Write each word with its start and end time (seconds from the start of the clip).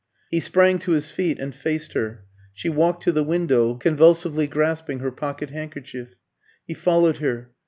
He 0.31 0.39
sprang 0.39 0.79
to 0.79 0.93
his 0.93 1.11
feet 1.11 1.37
and 1.37 1.53
faced 1.53 1.93
her. 1.93 2.25
She 2.53 2.69
walked 2.69 3.03
to 3.03 3.11
the 3.11 3.23
window, 3.23 3.75
convulsively 3.75 4.47
grasping 4.47 4.97
her 4.97 5.11
pocket 5.11 5.51
handkerchief. 5.51 6.15
He 6.65 6.73
followed 6.73 7.17
her. 7.17 7.51